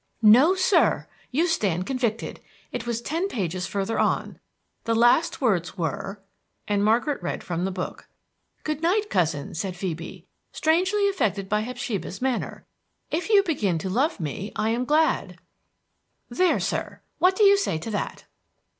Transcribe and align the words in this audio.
"No, 0.23 0.55
sir! 0.55 1.07
You 1.29 1.45
stand 1.45 1.85
convicted. 1.85 2.39
It 2.71 2.87
was 2.87 3.03
ten 3.03 3.27
pages 3.27 3.67
further 3.67 3.99
on. 3.99 4.39
The 4.85 4.95
last 4.95 5.41
words 5.41 5.77
were," 5.77 6.19
and 6.67 6.83
Margaret 6.83 7.21
read 7.21 7.43
from 7.43 7.65
the 7.65 7.71
book, 7.71 8.09
"'Good 8.63 8.81
night, 8.81 9.11
cousin,' 9.11 9.53
said 9.53 9.75
Phoebe, 9.75 10.25
strangely 10.51 11.07
affected 11.07 11.47
by 11.47 11.61
Hepsibah's 11.61 12.19
manner. 12.19 12.65
'If 13.11 13.29
you 13.29 13.43
being 13.43 13.77
to 13.77 13.91
love 13.91 14.19
me, 14.19 14.51
I 14.55 14.71
am 14.71 14.85
glad.'" 14.85 15.37
"There, 16.29 16.59
sir! 16.59 17.01
what 17.19 17.35
do 17.35 17.43
you 17.43 17.55
say 17.55 17.77
to 17.77 17.91
that?" 17.91 18.25